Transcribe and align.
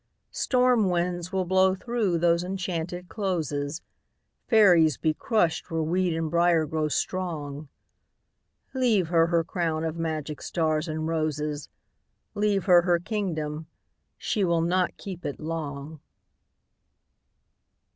Storm 0.31 0.89
winds 0.89 1.31
will 1.31 1.45
blow 1.45 1.75
through 1.75 2.17
those 2.17 2.43
enchanted 2.43 3.07
closes, 3.07 3.83
Fairies 4.47 4.97
be 4.97 5.13
crushed 5.13 5.69
where 5.69 5.83
weed 5.83 6.15
and 6.15 6.31
briar 6.31 6.65
grow 6.65 6.87
strong... 6.87 7.69
Leave 8.73 9.09
her 9.09 9.27
her 9.27 9.43
crown 9.43 9.83
of 9.83 9.99
magic 9.99 10.41
stars 10.41 10.87
and 10.87 11.07
roses, 11.07 11.69
Leave 12.33 12.63
her 12.65 12.81
her 12.81 12.97
kingdom—she 12.97 14.43
will 14.43 14.61
not 14.61 14.97
keep 14.97 15.23
it 15.23 15.39
long! 15.39 15.99